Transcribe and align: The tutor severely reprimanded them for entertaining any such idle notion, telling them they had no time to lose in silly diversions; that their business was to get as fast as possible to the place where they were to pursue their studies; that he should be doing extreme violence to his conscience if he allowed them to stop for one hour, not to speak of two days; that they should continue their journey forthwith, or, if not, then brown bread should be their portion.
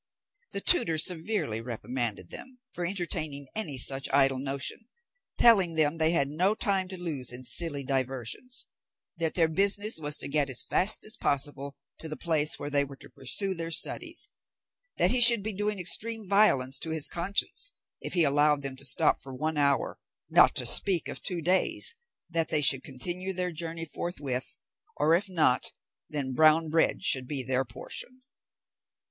The 0.53 0.61
tutor 0.61 0.97
severely 0.97 1.61
reprimanded 1.61 2.29
them 2.29 2.57
for 2.71 2.87
entertaining 2.87 3.47
any 3.53 3.77
such 3.77 4.09
idle 4.11 4.39
notion, 4.39 4.87
telling 5.37 5.75
them 5.75 5.99
they 5.99 6.09
had 6.09 6.27
no 6.27 6.55
time 6.55 6.87
to 6.87 6.97
lose 6.99 7.31
in 7.31 7.43
silly 7.43 7.83
diversions; 7.83 8.65
that 9.17 9.35
their 9.35 9.47
business 9.47 9.99
was 9.99 10.17
to 10.17 10.27
get 10.27 10.49
as 10.49 10.63
fast 10.63 11.05
as 11.05 11.17
possible 11.17 11.75
to 11.99 12.09
the 12.09 12.17
place 12.17 12.57
where 12.57 12.71
they 12.71 12.83
were 12.83 12.95
to 12.95 13.11
pursue 13.11 13.53
their 13.53 13.69
studies; 13.69 14.27
that 14.97 15.11
he 15.11 15.21
should 15.21 15.43
be 15.43 15.53
doing 15.53 15.77
extreme 15.77 16.27
violence 16.27 16.79
to 16.79 16.89
his 16.89 17.07
conscience 17.07 17.71
if 18.01 18.13
he 18.13 18.23
allowed 18.23 18.63
them 18.63 18.75
to 18.77 18.83
stop 18.83 19.21
for 19.21 19.35
one 19.35 19.55
hour, 19.55 19.99
not 20.31 20.55
to 20.55 20.65
speak 20.65 21.07
of 21.09 21.21
two 21.21 21.43
days; 21.43 21.95
that 22.27 22.49
they 22.49 22.61
should 22.63 22.81
continue 22.83 23.33
their 23.33 23.51
journey 23.51 23.85
forthwith, 23.85 24.57
or, 24.97 25.13
if 25.13 25.29
not, 25.29 25.73
then 26.09 26.33
brown 26.33 26.69
bread 26.69 27.03
should 27.03 27.27
be 27.27 27.43
their 27.43 27.63
portion. 27.63 28.23